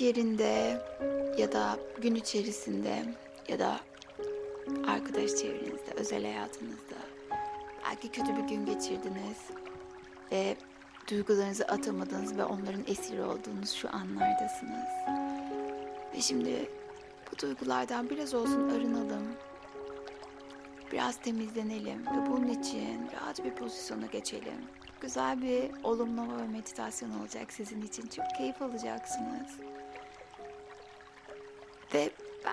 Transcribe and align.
Yerinde 0.00 0.82
ya 1.38 1.52
da 1.52 1.78
gün 2.02 2.14
içerisinde 2.14 3.04
ya 3.48 3.58
da 3.58 3.80
arkadaş 4.86 5.30
çevrenizde, 5.30 5.90
özel 5.96 6.22
hayatınızda 6.22 6.96
belki 7.84 8.08
kötü 8.08 8.36
bir 8.36 8.48
gün 8.48 8.66
geçirdiniz 8.66 9.38
ve 10.32 10.56
duygularınızı 11.10 11.64
atamadınız 11.64 12.36
ve 12.36 12.44
onların 12.44 12.84
esiri 12.86 13.22
olduğunuz 13.22 13.72
şu 13.72 13.88
anlardasınız. 13.88 14.88
Ve 16.14 16.20
şimdi 16.20 16.68
bu 17.32 17.38
duygulardan 17.38 18.10
biraz 18.10 18.34
olsun 18.34 18.68
arınalım. 18.68 19.26
Biraz 20.92 21.16
temizlenelim 21.16 22.06
ve 22.06 22.30
bunun 22.30 22.48
için 22.48 23.10
rahat 23.12 23.44
bir 23.44 23.50
pozisyona 23.50 24.06
geçelim. 24.06 24.64
Güzel 25.00 25.42
bir 25.42 25.70
olumlama 25.84 26.42
ve 26.42 26.46
meditasyon 26.46 27.20
olacak 27.20 27.52
sizin 27.52 27.82
için. 27.82 28.06
Çok 28.06 28.24
keyif 28.38 28.62
alacaksınız. 28.62 29.73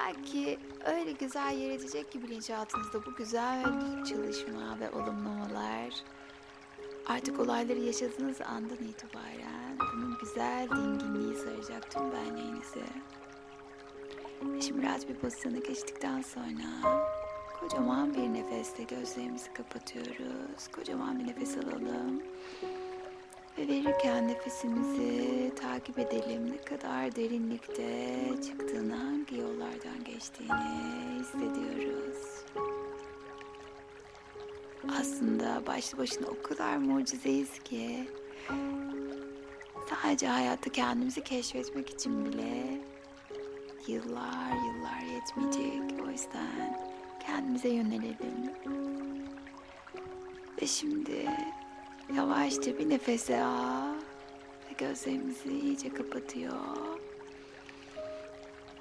Belki 0.06 0.58
öyle 0.86 1.12
güzel 1.12 1.58
yer 1.58 1.70
edecek 1.70 2.12
ki 2.12 2.24
bilinçaltınızda 2.24 3.06
bu 3.06 3.16
güzel 3.16 3.64
çalışma 4.06 4.80
ve 4.80 4.92
olumlamalar 4.92 6.04
artık 7.08 7.40
olayları 7.40 7.80
yaşadığınız 7.80 8.42
andan 8.42 8.78
itibaren 8.78 9.78
bunun 9.94 10.18
güzel 10.20 10.70
dinginliği 10.70 11.36
saracak 11.36 11.92
tüm 11.92 12.12
benliğinizi. 12.12 12.84
Şimdi 14.68 14.86
rahat 14.86 15.10
bir 15.10 15.16
pozisyona 15.16 15.58
geçtikten 15.58 16.22
sonra 16.22 17.02
kocaman 17.60 18.14
bir 18.14 18.34
nefesle 18.34 18.84
gözlerimizi 18.84 19.54
kapatıyoruz. 19.54 20.68
Kocaman 20.76 21.20
bir 21.20 21.28
nefes 21.28 21.58
alalım. 21.58 22.24
Ve 23.58 23.68
verirken 23.68 24.28
nefesimizi 24.28 25.52
takip 25.56 26.00
edelim. 26.00 26.52
Ne 26.52 26.58
kadar 26.58 27.16
derinlikte 27.16 28.20
çıktığını, 28.48 28.96
hangi 28.96 29.38
yollardan 29.38 30.04
geçtiğini 30.06 30.52
hissediyoruz. 31.20 32.44
Aslında 35.00 35.68
başlı 35.68 35.98
başına 35.98 36.28
o 36.28 36.42
kadar 36.48 36.78
mucizeyiz 36.78 37.60
ki 37.60 38.08
sadece 39.90 40.28
hayatta 40.28 40.72
kendimizi 40.72 41.24
keşfetmek 41.24 41.90
için 41.90 42.26
bile 42.26 42.82
yıllar 43.88 44.52
yıllar 44.52 45.02
yetmeyecek. 45.14 46.06
O 46.08 46.10
yüzden 46.12 46.80
kendimize 47.26 47.70
yönelelim. 47.70 48.52
Ve 50.62 50.68
şimdi 50.68 51.26
yavaşça 52.18 52.78
bir 52.78 52.90
nefese 52.90 53.44
al 53.44 54.02
gözlerimizi 54.82 55.50
iyice 55.50 55.94
kapatıyor. 55.94 56.52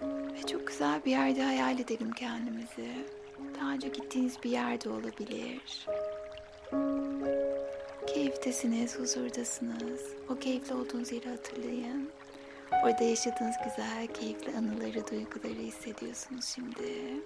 Ve 0.03 0.47
çok 0.47 0.67
güzel 0.67 1.05
bir 1.05 1.11
yerde 1.11 1.43
hayal 1.43 1.79
edelim 1.79 2.11
kendimizi. 2.13 2.91
Daha 3.61 3.73
önce 3.73 3.89
gittiğiniz 3.89 4.43
bir 4.45 4.51
yerde 4.51 4.89
olabilir. 4.89 5.87
Keyftesiniz, 8.07 8.99
huzurdasınız. 8.99 10.01
O 10.29 10.39
keyifli 10.39 10.75
olduğunuz 10.75 11.13
yeri 11.13 11.29
hatırlayın. 11.29 12.11
Orada 12.85 13.05
yaşadığınız 13.05 13.57
güzel, 13.65 14.07
keyifli 14.07 14.57
anıları, 14.57 15.11
duyguları 15.11 15.61
hissediyorsunuz 15.61 16.45
şimdi. 16.45 17.23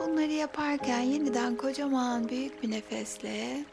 Bunları 0.00 0.32
yaparken 0.32 1.00
yeniden 1.00 1.56
kocaman 1.56 2.28
büyük 2.28 2.62
bir 2.62 2.70
nefesle 2.70 3.64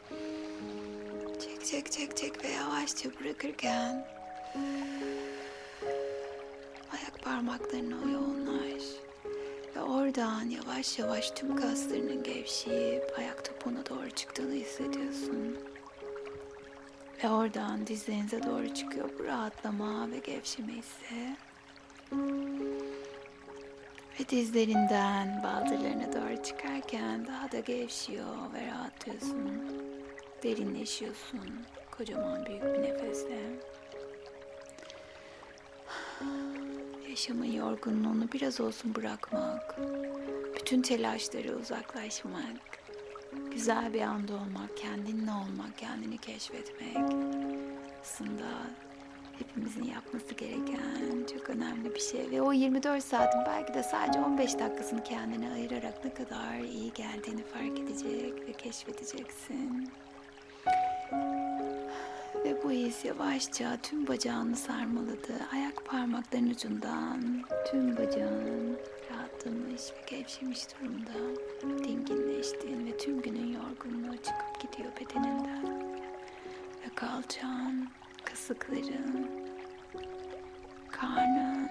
çek 1.40 1.64
çek 1.66 1.92
çek 1.92 2.16
çek 2.16 2.44
ve 2.44 2.48
yavaşça 2.48 3.08
bırakırken 3.20 4.06
ayak 6.92 7.22
parmaklarına 7.22 7.96
o 8.04 8.08
yoğunlaş. 8.08 8.82
Ve 9.76 9.82
oradan 9.82 10.42
yavaş 10.44 10.98
yavaş 10.98 11.30
tüm 11.30 11.56
kaslarının 11.56 12.22
gevşeyip 12.22 13.18
ayak 13.18 13.44
topuğuna 13.44 13.86
doğru 13.86 14.10
çıktığını 14.10 14.54
hissediyorsun. 14.54 15.58
Ve 17.24 17.28
oradan 17.28 17.86
dizlerinize 17.86 18.42
doğru 18.42 18.74
çıkıyor 18.74 19.10
bu 19.18 19.24
rahatlama 19.24 20.10
ve 20.10 20.18
gevşeme 20.18 20.72
hissi. 20.72 21.36
Ve 24.20 24.28
dizlerinden 24.28 25.42
baldırlarına 25.42 26.12
doğru 26.12 26.42
çıkarken 26.42 27.26
daha 27.26 27.52
da 27.52 27.60
gevşiyor 27.60 28.52
ve 28.54 28.66
rahatlıyorsun. 28.66 29.62
Derinleşiyorsun 30.42 31.50
kocaman 31.90 32.46
büyük 32.46 32.62
bir 32.62 32.82
nefesle. 32.82 33.38
Yaşamın 37.08 37.52
yorgunluğunu 37.52 38.32
biraz 38.32 38.60
olsun 38.60 38.94
bırakmak. 38.94 39.76
Bütün 40.54 40.82
telaşları 40.82 41.56
uzaklaşmak. 41.56 42.84
Güzel 43.52 43.92
bir 43.94 44.00
anda 44.00 44.34
olmak, 44.34 44.76
kendinle 44.76 45.30
olmak, 45.30 45.78
kendini 45.78 46.18
keşfetmek. 46.18 46.96
Aslında 48.02 48.46
hepimizin 49.38 49.82
yapması 49.82 50.34
gereken 50.34 51.26
çok 51.34 51.50
önemli 51.50 51.94
bir 51.94 52.00
şey. 52.00 52.30
Ve 52.30 52.42
o 52.42 52.52
24 52.52 53.04
saatin 53.04 53.40
belki 53.46 53.74
de 53.74 53.82
sadece 53.82 54.20
15 54.20 54.58
dakikasını 54.58 55.04
kendine 55.04 55.52
ayırarak 55.52 56.04
ne 56.04 56.14
kadar 56.14 56.58
iyi 56.58 56.92
geldiğini 56.92 57.42
fark 57.42 57.78
edecek 57.78 58.48
ve 58.48 58.52
keşfedeceksin. 58.52 59.90
Ve 62.44 62.62
bu 62.64 62.70
his 62.70 63.04
yavaşça 63.04 63.76
tüm 63.82 64.06
bacağını 64.06 64.56
sarmaladı. 64.56 65.32
Ayak 65.52 65.84
parmaklarının 65.84 66.50
ucundan 66.50 67.42
tüm 67.70 67.96
bacağın 67.96 68.78
rahatlamış 69.10 69.82
ve 69.82 70.16
gevşemiş 70.16 70.60
durumda. 70.70 71.12
Dinginleştin 71.84 72.86
ve 72.86 72.96
tüm 72.98 73.22
günün 73.22 73.52
yorgunluğu 73.52 74.16
çıkıp 74.16 74.60
gidiyor 74.60 74.92
bedeninden. 75.00 75.94
Ve 76.84 76.94
kalçan, 76.94 77.88
kasıkların, 78.34 79.30
karnın, 80.90 81.68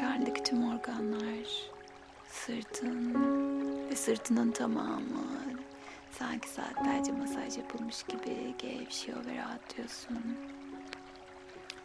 karnındaki 0.00 0.42
tüm 0.42 0.72
organlar, 0.72 1.70
sırtın 2.28 3.14
ve 3.90 3.96
sırtının 3.96 4.50
tamamı 4.50 5.26
sanki 6.10 6.48
saatlerce 6.48 7.12
masaj 7.12 7.58
yapılmış 7.58 8.02
gibi 8.02 8.54
gevşiyor 8.58 9.26
ve 9.26 9.36
rahatlıyorsun. 9.36 10.36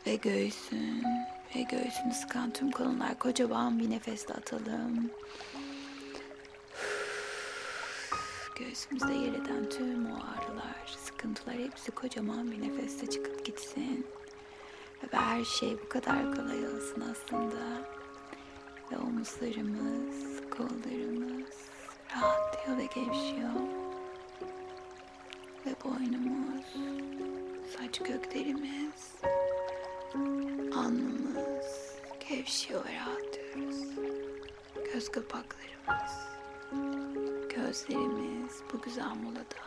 Ve 0.08 0.16
göğsün 0.16 1.04
ve 1.56 1.62
göğsünü 1.62 2.14
sıkan 2.14 2.52
tüm 2.52 2.72
konular 2.72 3.20
kocaman 3.20 3.80
bir 3.80 3.90
nefesle 3.90 4.34
atalım. 4.34 5.12
Göğsümüzde 8.60 9.14
yer 9.14 9.34
eden 9.34 9.70
tüm 9.70 10.12
o 10.12 10.16
ağrılar, 10.16 10.98
sıkıntılar 11.06 11.56
hepsi 11.56 11.92
kocaman 11.92 12.52
bir 12.52 12.62
nefeste 12.62 13.10
çıkıp 13.10 13.46
gitsin. 13.46 14.06
Ve 15.04 15.18
her 15.18 15.44
şey 15.44 15.78
bu 15.86 15.90
kadar 15.90 16.36
kolay 16.36 16.68
olsun 16.68 17.04
aslında. 17.12 17.82
Ve 18.92 18.98
omuzlarımız, 18.98 20.42
kollarımız 20.58 21.56
rahatlıyor 22.12 22.78
ve 22.78 22.86
gevşiyor. 22.86 23.50
Ve 25.66 25.76
boynumuz, 25.84 26.66
saç 27.78 28.00
köklerimiz, 28.00 29.16
alnımız 30.76 31.96
gevşiyor 32.30 32.86
ve 32.86 32.96
rahatlıyoruz. 32.96 33.84
Göz 34.94 35.12
kapaklarımız, 35.12 36.14
gözlerimiz 37.56 38.62
bu 38.74 38.82
güzel 38.82 39.16
molada. 39.24 39.64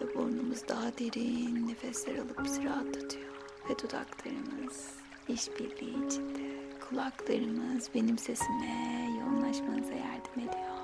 Ve 0.00 0.14
burnumuz 0.14 0.68
daha 0.68 0.98
derin 0.98 1.68
nefesler 1.68 2.14
alıp 2.14 2.44
bizi 2.44 2.64
rahatlatıyor. 2.64 3.33
Ve 3.70 3.78
dudaklarımız 3.78 4.94
işbirliği 5.28 6.06
içinde. 6.06 6.54
Kulaklarımız 6.88 7.90
benim 7.94 8.18
sesime 8.18 9.08
yoğunlaşmanıza 9.20 9.92
yardım 9.92 10.38
ediyor. 10.38 10.74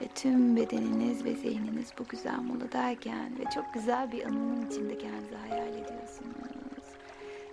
Ve 0.00 0.08
tüm 0.14 0.56
bedeniniz 0.56 1.24
ve 1.24 1.34
zihniniz 1.34 1.88
bu 1.98 2.04
güzel 2.04 2.38
moladayken 2.38 3.38
ve 3.38 3.44
çok 3.54 3.74
güzel 3.74 4.12
bir 4.12 4.26
anının 4.26 4.70
içinde 4.70 4.98
kendinizi 4.98 5.34
hayal 5.34 5.68
ediyorsunuz. 5.68 6.84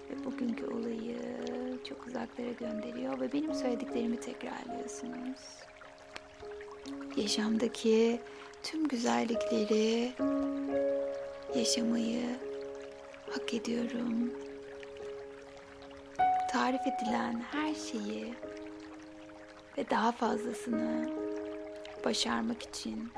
Ve 0.10 0.26
bugünkü 0.26 0.66
olayı 0.66 1.18
çok 1.90 2.08
uzaklara 2.08 2.52
gönderiyor 2.52 3.20
ve 3.20 3.34
benim 3.34 3.54
söylediklerimi 3.54 4.20
tekrarlıyorsunuz. 4.20 5.40
Yaşamdaki 7.16 8.20
tüm 8.64 8.88
güzellikleri 8.88 10.12
yaşamayı 11.56 12.51
hak 13.32 13.54
ediyorum. 13.54 14.32
Tarif 16.52 16.82
edilen 16.82 17.44
her 17.52 17.76
şeyi 17.76 18.34
ve 19.78 19.90
daha 19.90 20.12
fazlasını 20.12 21.10
başarmak 22.06 22.64
için 22.64 23.10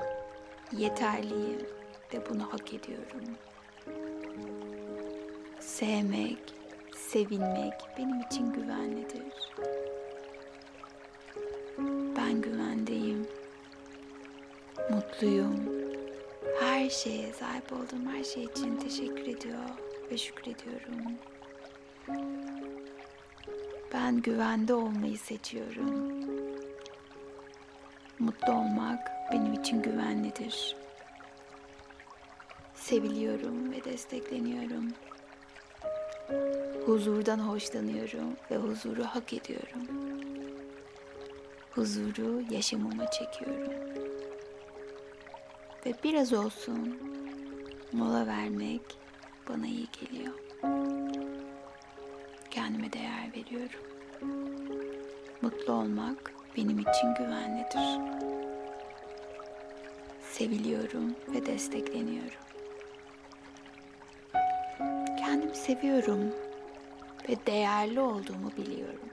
yeterliyim 0.72 1.66
ve 2.14 2.30
bunu 2.30 2.52
hak 2.52 2.74
ediyorum. 2.74 3.24
Sevmek, 5.60 6.38
sevilmek 6.96 7.74
benim 7.98 8.20
için 8.20 8.52
güvenlidir. 8.52 9.52
Ben 12.16 12.40
güvendeyim. 12.40 13.26
Mutluyum. 14.90 15.84
Her 16.60 16.90
şeye 16.90 17.32
sahip 17.32 17.72
olduğum 17.72 18.10
her 18.12 18.24
şey 18.24 18.44
için 18.44 18.76
teşekkür 18.76 19.26
ediyor 19.26 19.93
ve 20.14 20.18
şükrediyorum. 20.18 21.12
Ben 23.92 24.22
güvende 24.22 24.74
olmayı 24.74 25.18
seçiyorum. 25.18 26.24
Mutlu 28.18 28.52
olmak 28.52 29.10
benim 29.32 29.52
için 29.52 29.82
güvenlidir. 29.82 30.76
Seviliyorum 32.74 33.72
ve 33.72 33.84
destekleniyorum. 33.84 34.92
Huzurdan 36.86 37.38
hoşlanıyorum 37.38 38.36
ve 38.50 38.56
huzuru 38.56 39.04
hak 39.04 39.32
ediyorum. 39.32 39.86
Huzuru 41.70 42.42
yaşamıma 42.50 43.10
çekiyorum. 43.10 43.72
Ve 45.86 45.94
biraz 46.04 46.32
olsun 46.32 46.98
mola 47.92 48.26
vermek 48.26 49.03
bana 49.48 49.66
iyi 49.66 49.86
geliyor. 50.00 50.34
Kendime 52.50 52.92
değer 52.92 53.30
veriyorum. 53.36 53.80
Mutlu 55.42 55.72
olmak 55.72 56.32
benim 56.56 56.78
için 56.78 57.14
güvenlidir. 57.18 58.00
Seviliyorum 60.32 61.14
ve 61.28 61.46
destekleniyorum. 61.46 62.44
Kendimi 65.18 65.56
seviyorum 65.56 66.34
ve 67.28 67.36
değerli 67.46 68.00
olduğumu 68.00 68.50
biliyorum. 68.56 69.10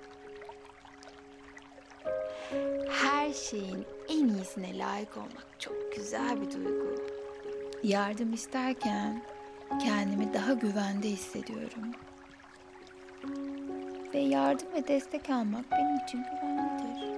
Her 2.90 3.34
şeyin 3.34 3.86
en 4.10 4.28
iyisine 4.28 4.78
layık 4.78 5.18
olmak 5.18 5.48
çok 5.60 5.96
güzel 5.96 6.42
bir 6.42 6.52
duygu. 6.52 6.96
Yardım 7.84 8.34
isterken 8.34 9.24
kendimi 9.80 10.34
daha 10.34 10.54
güvende 10.54 11.10
hissediyorum. 11.10 11.92
Ve 14.14 14.20
yardım 14.20 14.74
ve 14.74 14.88
destek 14.88 15.30
almak 15.30 15.72
benim 15.72 15.96
için 16.06 16.24
güvenlidir. 16.24 17.12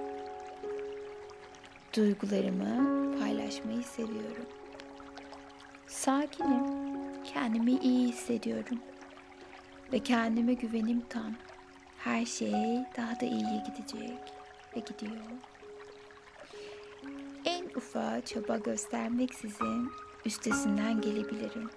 Duygularımı 1.96 3.18
paylaşmayı 3.18 3.82
seviyorum. 3.82 4.46
Sakinim, 5.86 6.64
kendimi 7.24 7.72
iyi 7.72 8.08
hissediyorum. 8.08 8.78
Ve 9.92 9.98
kendime 9.98 10.54
güvenim 10.54 11.02
tam. 11.08 11.34
Her 11.98 12.26
şey 12.26 12.52
daha 12.96 13.20
da 13.20 13.26
iyiye 13.26 13.62
gidecek 13.66 14.18
ve 14.76 14.80
gidiyor. 14.80 15.22
En 17.44 17.64
ufağa 17.76 18.20
çaba 18.24 18.56
göstermeksizin 18.56 19.90
üstesinden 20.24 21.00
gelebilirim. 21.00 21.70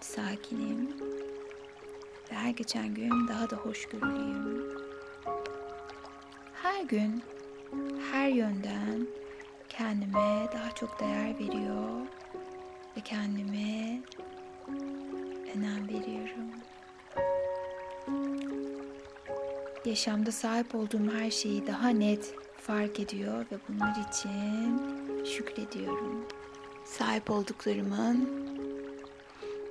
Sakinim 0.00 0.88
ve 2.30 2.34
her 2.34 2.50
geçen 2.50 2.94
gün 2.94 3.28
daha 3.28 3.50
da 3.50 3.56
hoşgörülüyüm. 3.56 4.78
Her 6.62 6.82
gün, 6.82 7.22
her 8.12 8.28
yönden 8.28 9.06
kendime 9.68 10.48
daha 10.52 10.74
çok 10.74 11.00
değer 11.00 11.38
veriyor 11.38 12.00
ve 12.96 13.00
kendime 13.00 14.00
önem 15.56 15.88
veriyorum. 15.88 16.50
Yaşamda 19.84 20.32
sahip 20.32 20.74
olduğum 20.74 21.12
her 21.12 21.30
şeyi 21.30 21.66
daha 21.66 21.88
net 21.88 22.34
fark 22.56 23.00
ediyor 23.00 23.46
ve 23.52 23.56
bunlar 23.68 23.96
için 24.08 24.80
şükrediyorum. 25.24 26.24
Sahip 26.84 27.30
olduklarımın 27.30 28.47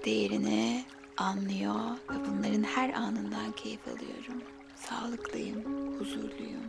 değerini 0.05 0.85
anlıyor 1.17 1.75
ve 2.09 2.15
bunların 2.29 2.63
her 2.63 2.93
anından 2.93 3.51
keyif 3.51 3.87
alıyorum. 3.87 4.43
Sağlıklıyım, 4.75 5.63
huzurluyum, 5.99 6.63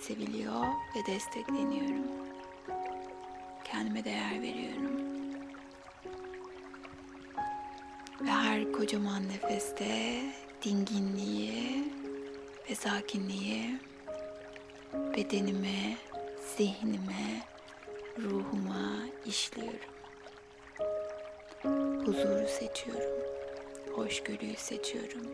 seviliyor 0.00 0.64
ve 0.64 1.12
destekleniyorum. 1.12 2.06
Kendime 3.64 4.04
değer 4.04 4.42
veriyorum. 4.42 4.98
Ve 8.20 8.30
her 8.30 8.72
kocaman 8.72 9.28
nefeste 9.28 10.22
dinginliği 10.64 11.92
ve 12.70 12.74
sakinliği 12.74 13.78
bedenime, 14.94 15.96
zihnime, 16.56 17.42
ruhuma 18.18 18.98
işliyorum. 19.26 19.97
Huzuru 22.08 22.48
seçiyorum. 22.48 23.24
Hoşgörüyü 23.94 24.56
seçiyorum. 24.56 25.26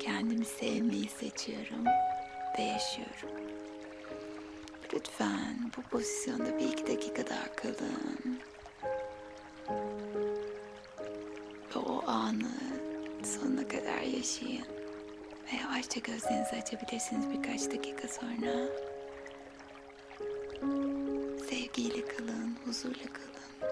Kendimi 0.00 0.44
sevmeyi 0.44 1.08
seçiyorum 1.08 1.84
ve 2.58 2.62
yaşıyorum. 2.62 3.46
Lütfen 4.94 5.72
bu 5.76 5.82
pozisyonda 5.82 6.58
bir 6.58 6.64
iki 6.64 6.86
dakika 6.86 7.26
daha 7.26 7.52
kalın. 7.56 8.40
Ve 11.76 11.78
o 11.78 12.02
anı 12.06 12.52
sonuna 13.24 13.68
kadar 13.68 14.00
yaşayın. 14.00 14.66
Ve 15.52 15.56
yavaşça 15.62 16.00
gözlerinizi 16.00 16.56
açabilirsiniz 16.56 17.30
birkaç 17.30 17.70
dakika 17.70 18.08
sonra. 18.08 18.68
Sevgiyle 21.50 22.06
kalın, 22.06 22.56
huzurla 22.64 23.06
kalın. 23.12 23.70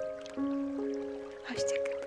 Hoşça 1.49 1.85
kalın. 1.85 1.98